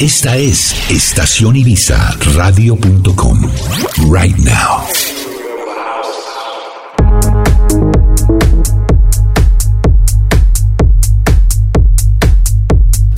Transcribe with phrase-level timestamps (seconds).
[0.00, 3.40] Esta es Estación Ibiza Radio.com.
[4.10, 4.84] Right now.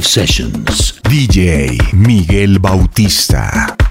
[0.03, 0.99] Sessions.
[1.03, 3.84] DJ Miguel Bautista.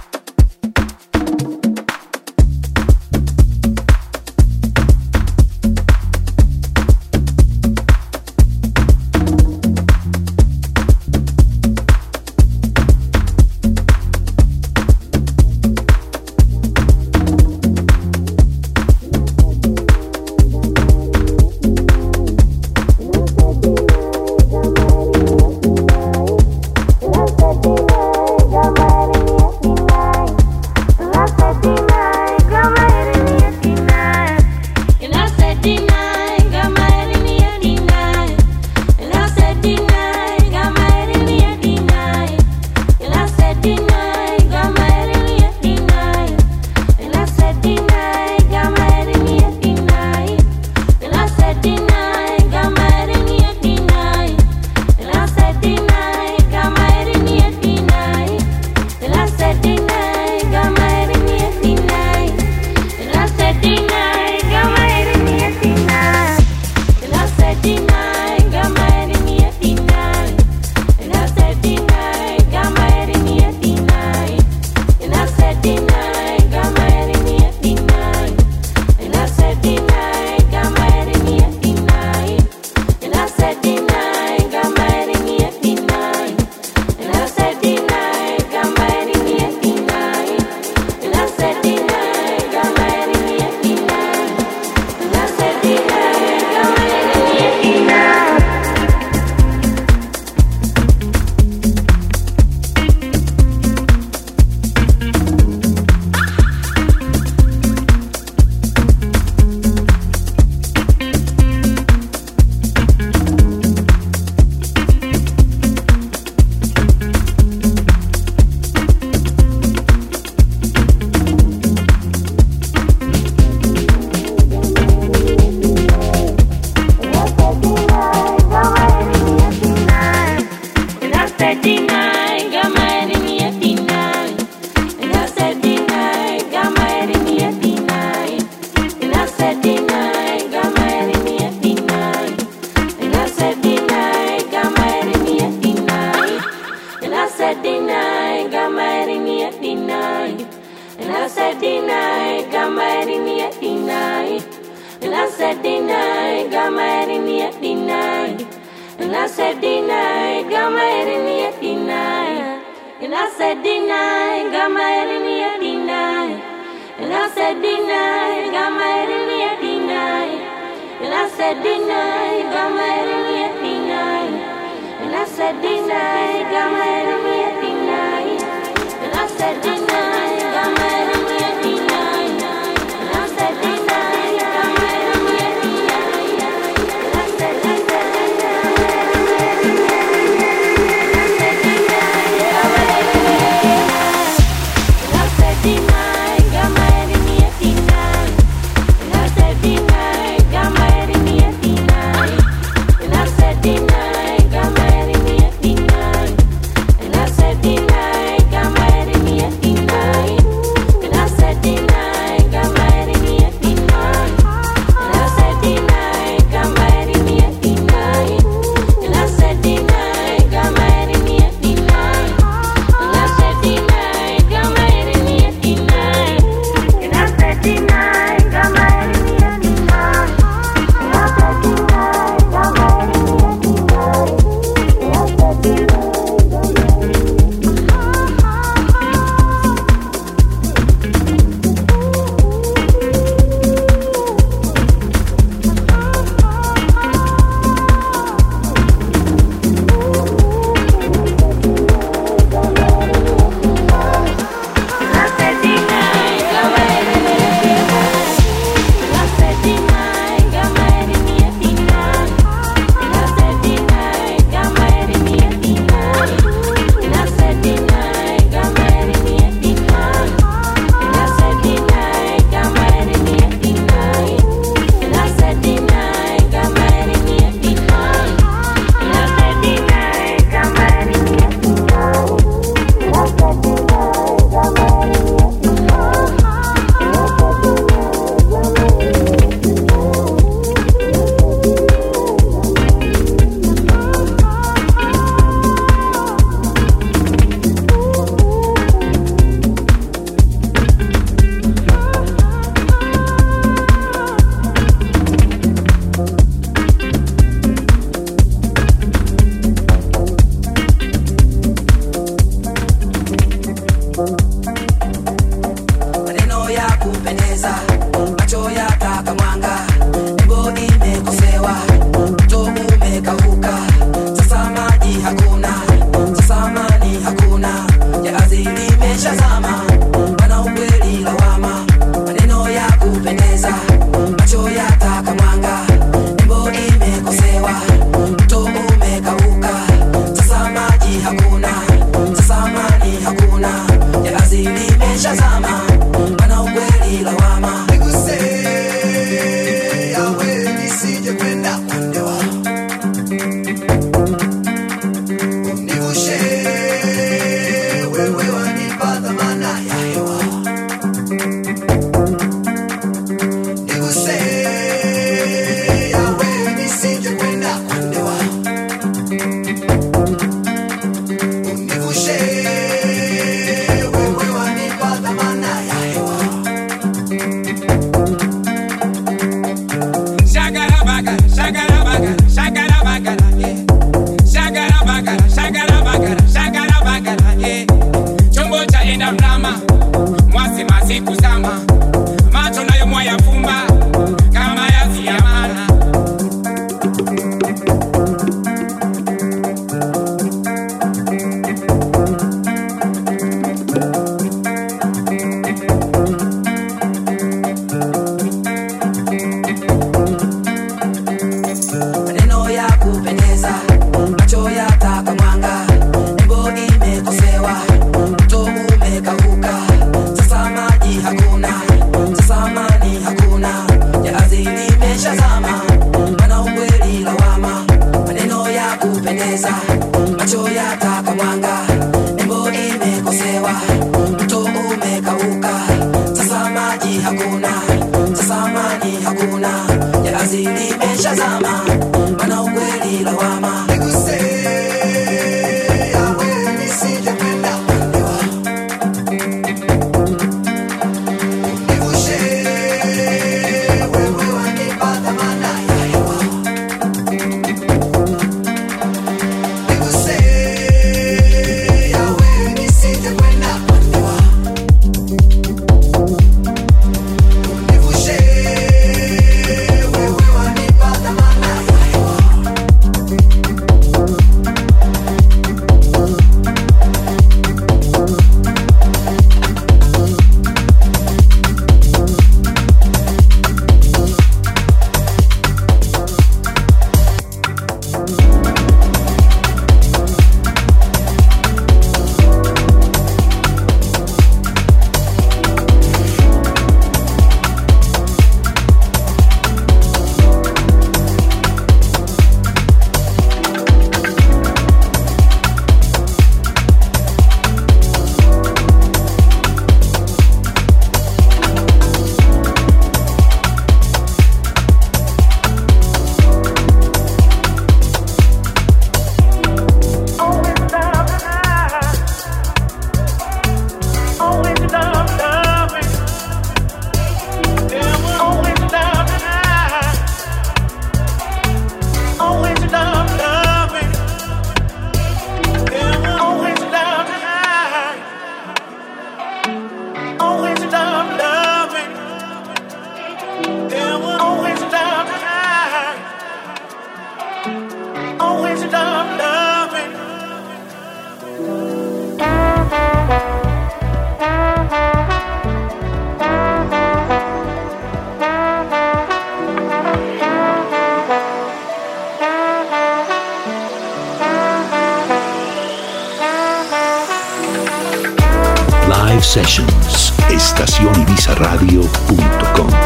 [571.85, 573.04] radio.com.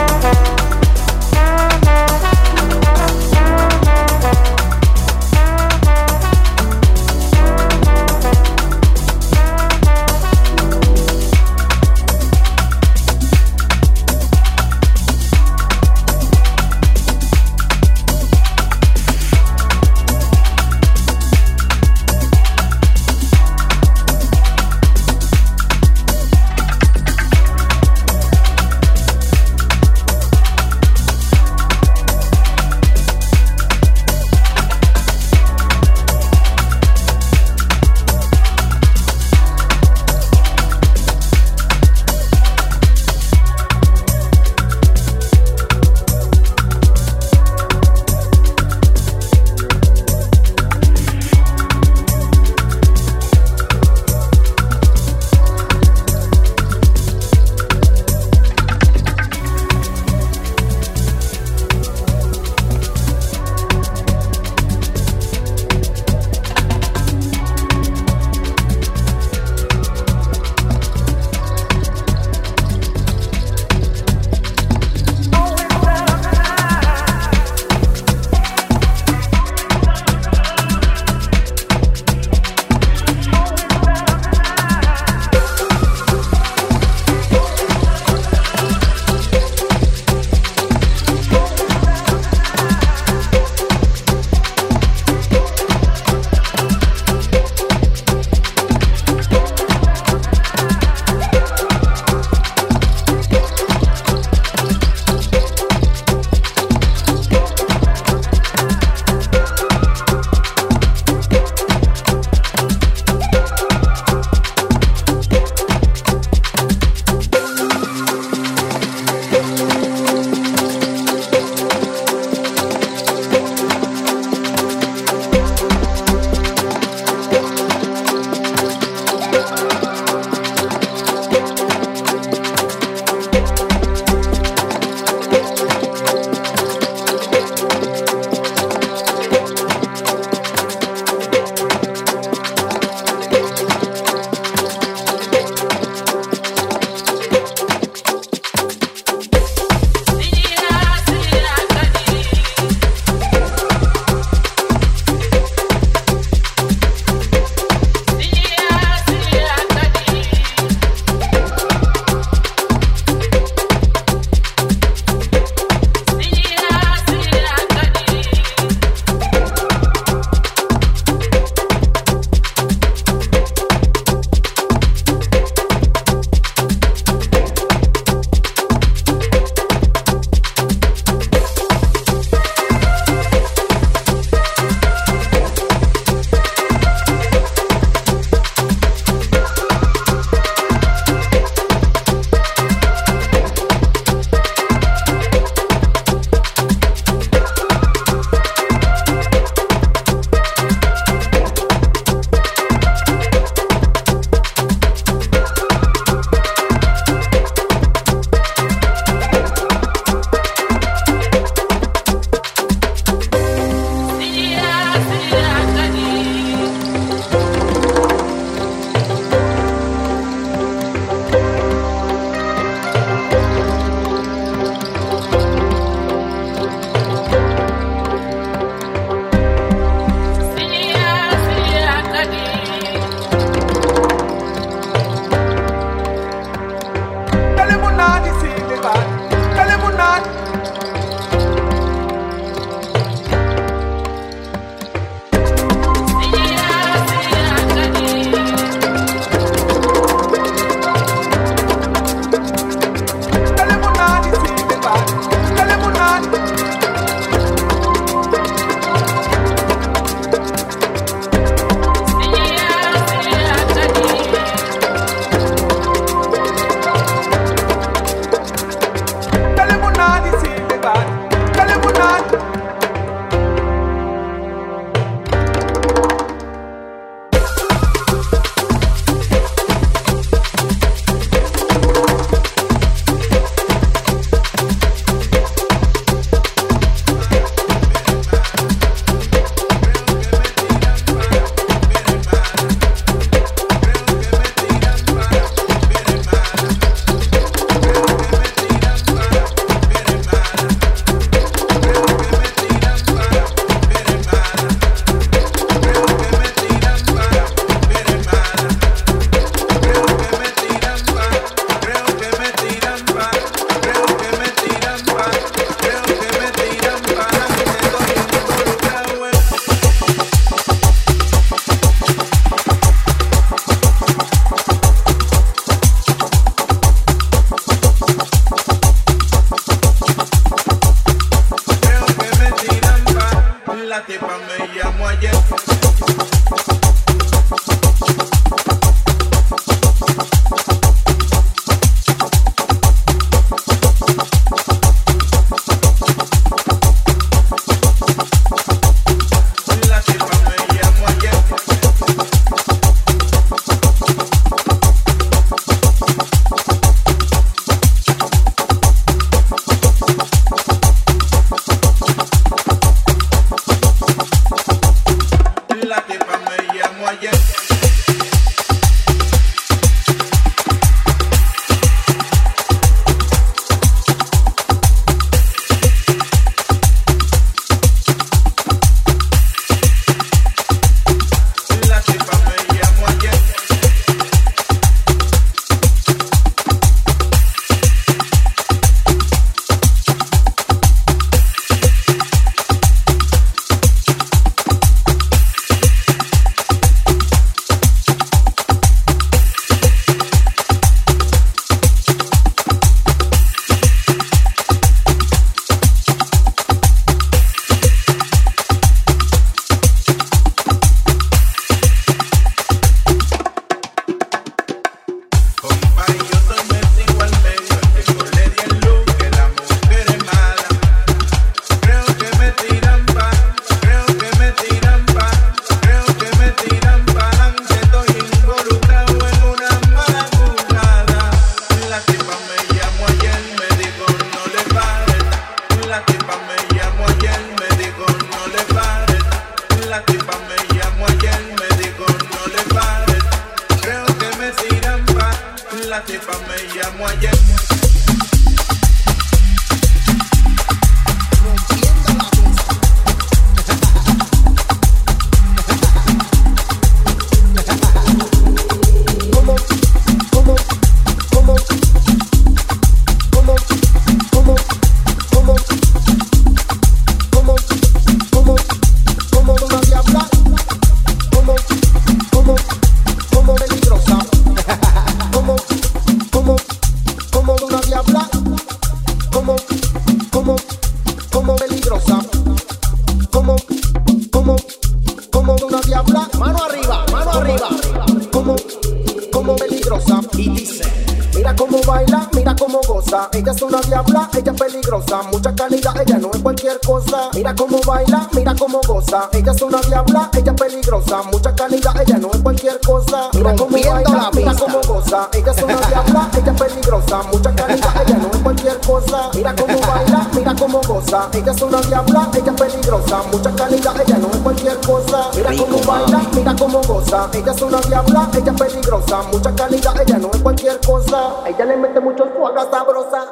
[498.98, 501.22] Ella es una diabla, ella es peligrosa.
[501.30, 503.28] Mucha calidad, ella no es cualquier cosa.
[503.32, 505.28] Mira cómo baila, mira cómo goza.
[505.32, 507.22] Ella es una diabla, ella es peligrosa.
[507.32, 509.30] Mucha calidad, ella no es cualquier cosa.
[509.34, 511.28] Mira cómo baila, mira cómo goza.
[511.32, 513.22] Ella es una diabla, ella es peligrosa.
[513.30, 515.30] Mucha calidad, ella no es cualquier cosa.
[515.36, 517.28] Mira cómo baila, mira cómo goza.
[517.32, 519.22] Ella es una diabla, ella es peligrosa.
[519.32, 521.34] Mucha calidad, ella no es cualquier cosa.
[521.46, 523.26] Ella le mete mucho fuego sabrosa.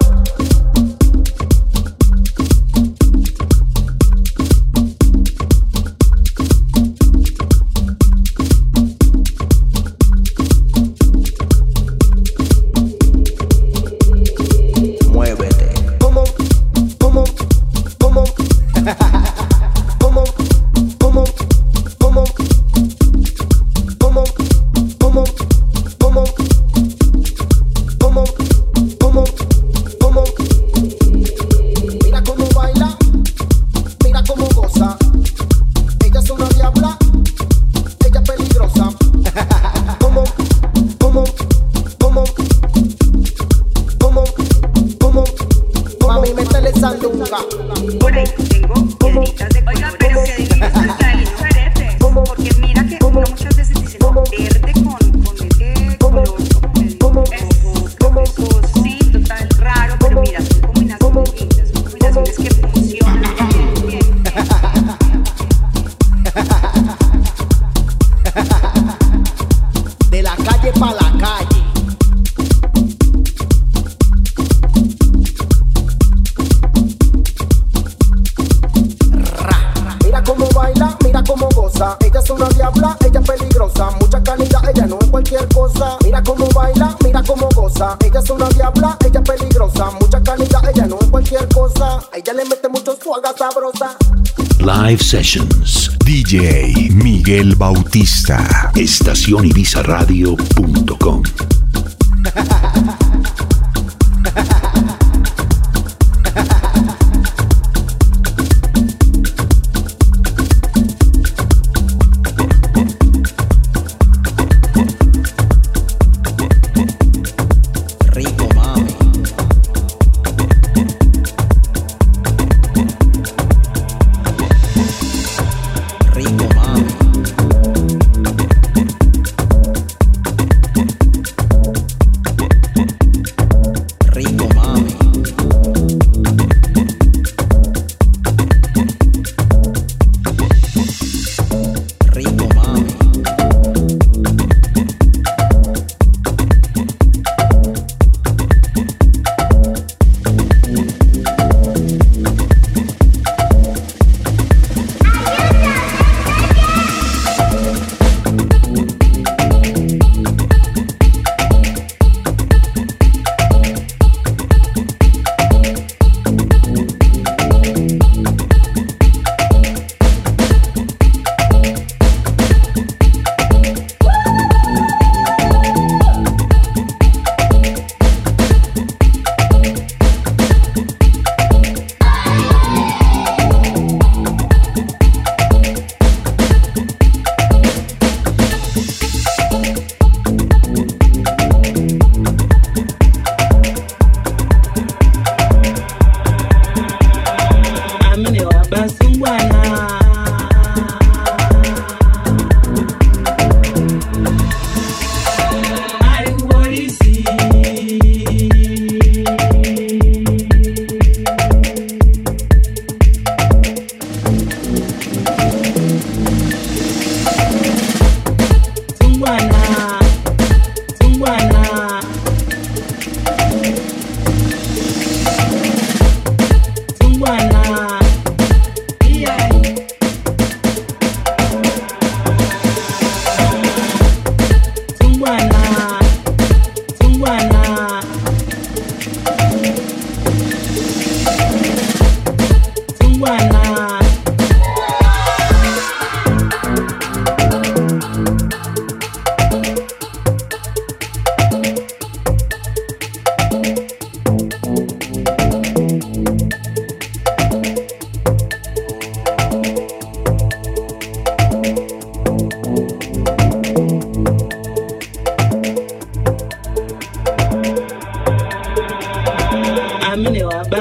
[98.27, 98.73] Bautista.
[98.75, 101.36] Estacionibizarradio.com.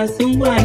[0.06, 0.65] coração vai.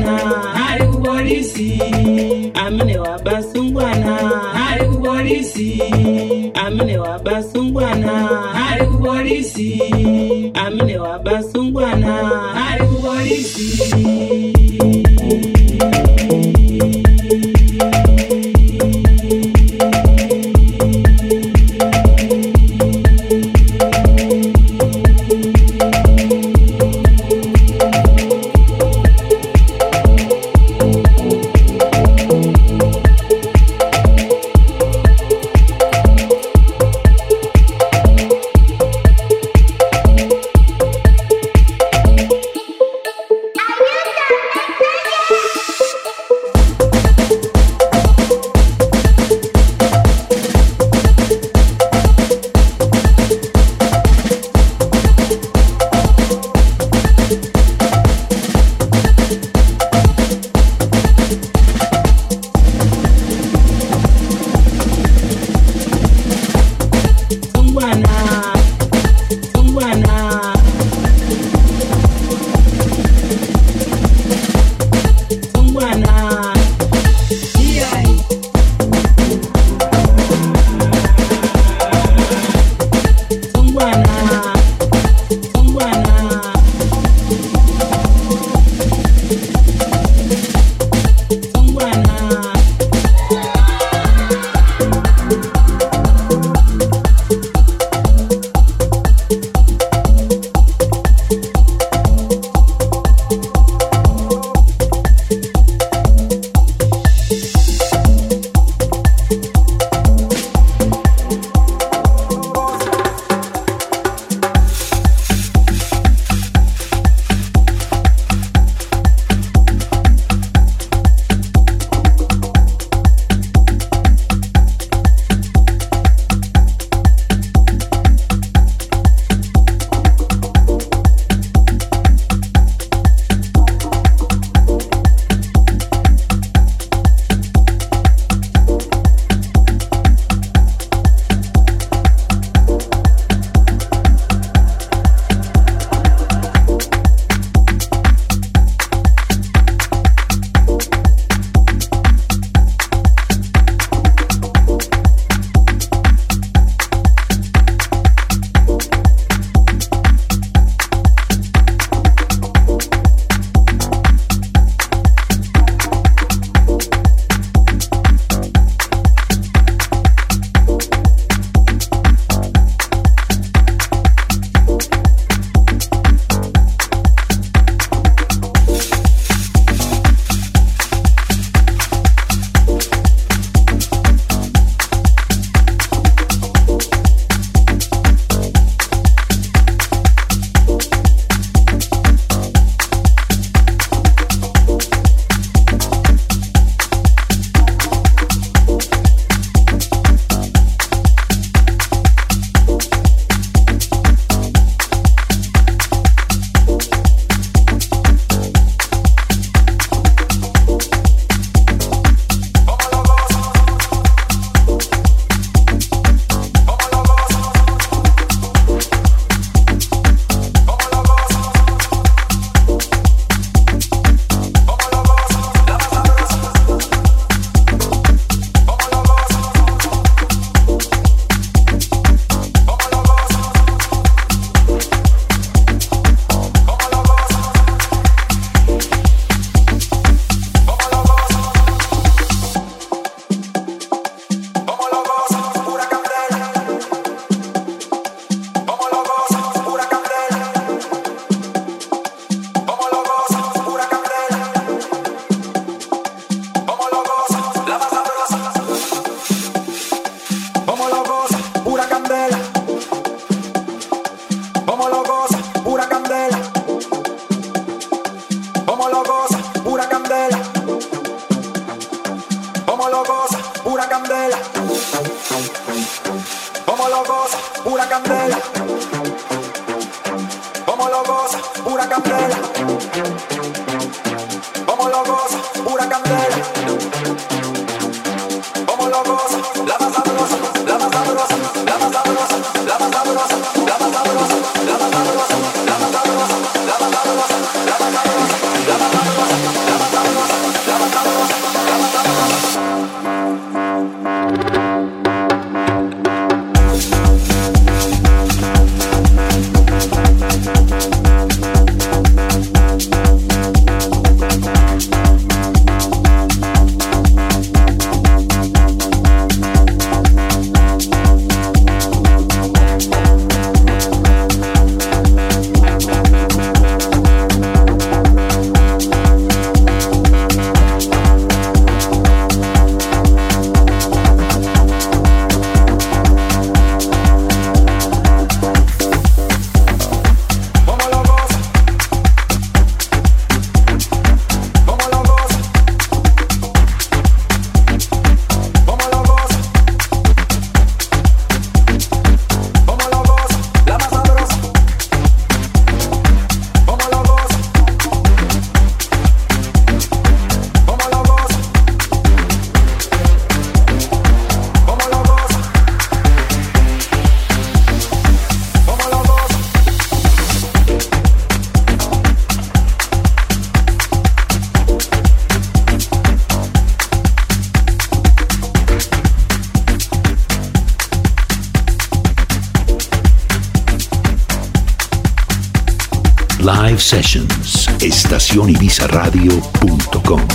[386.90, 387.70] Sessions.
[387.80, 390.29] Estacionibizarradio.com.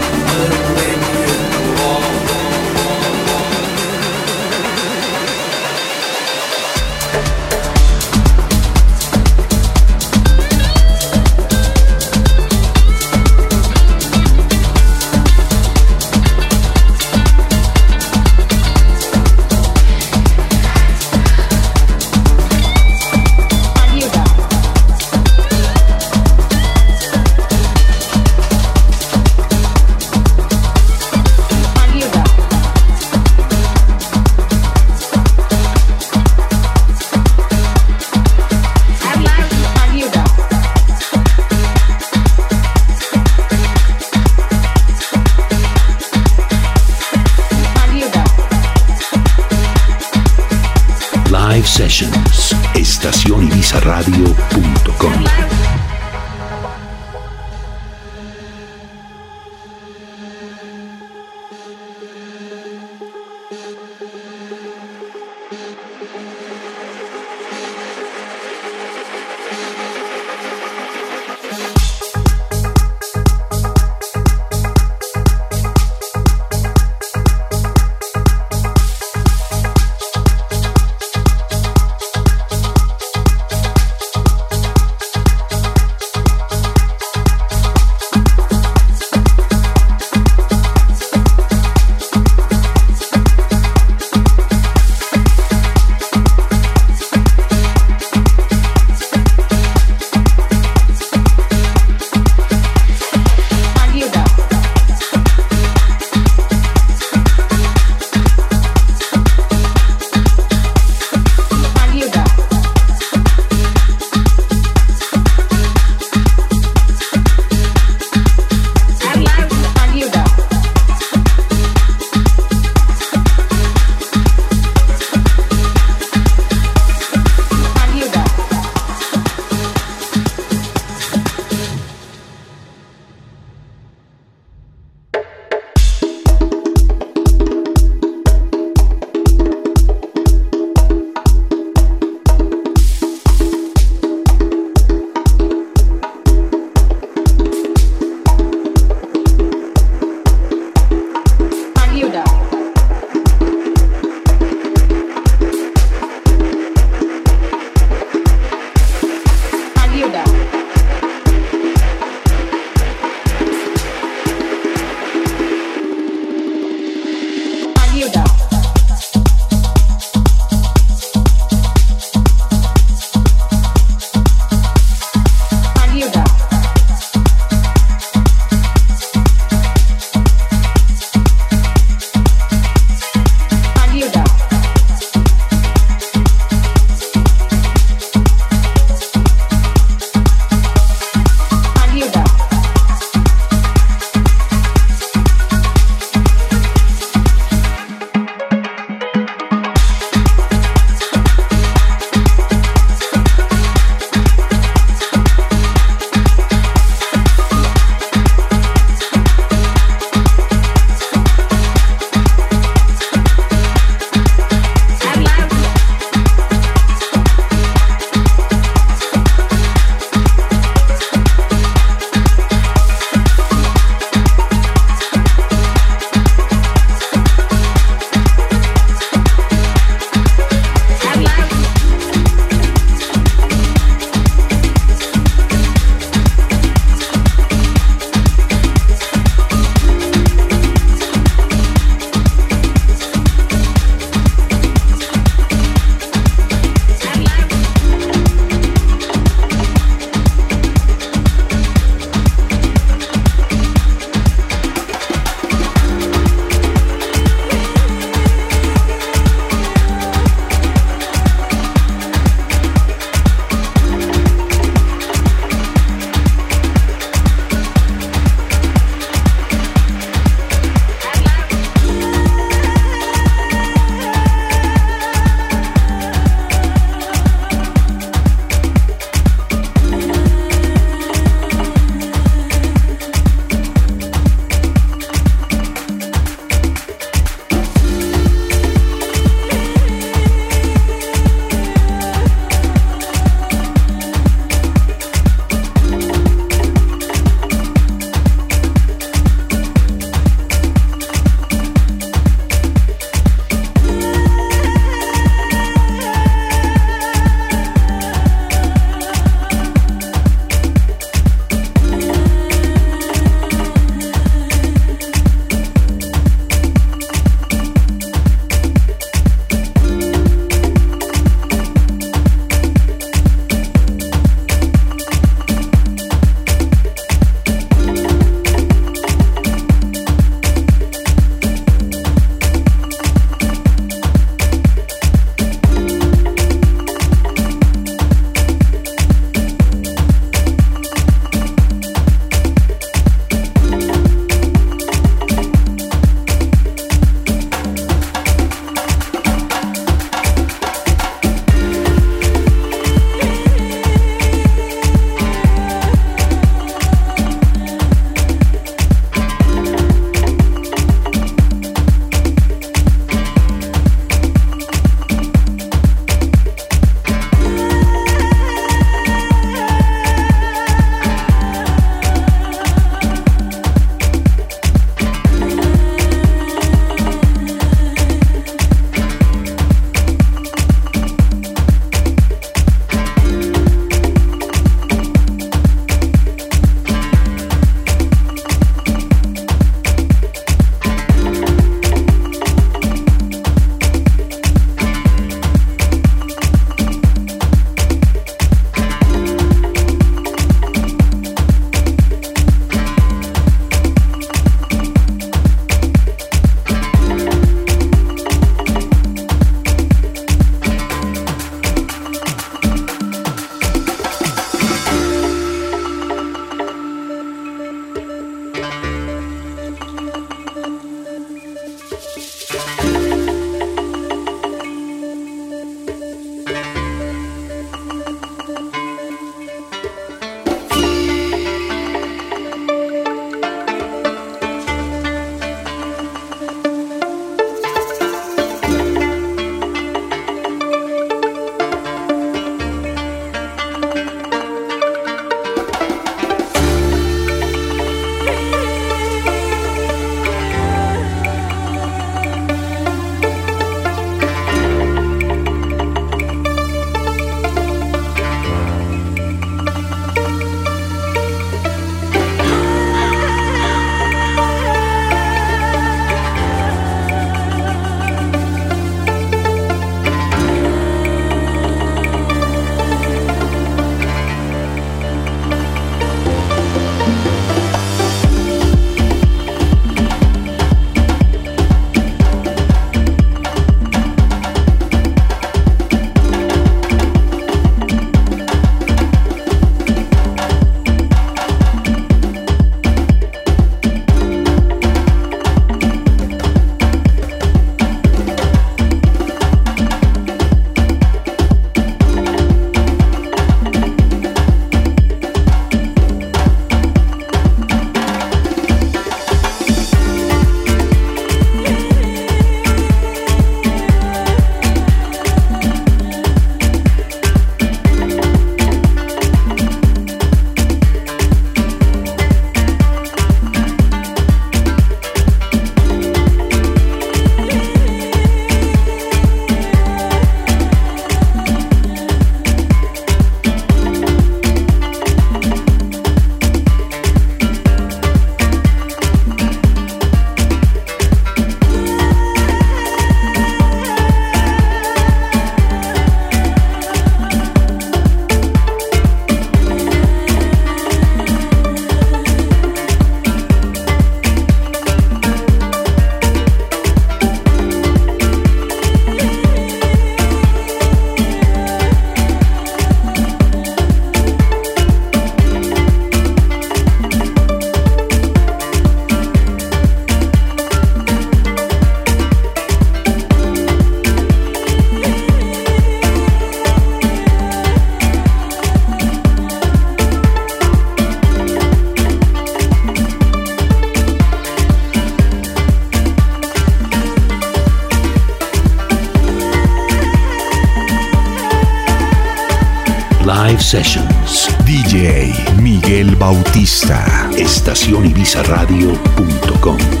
[593.71, 594.51] Sessions.
[594.65, 597.29] DJ Miguel Bautista.
[597.37, 600.00] Estacionibizaradio.com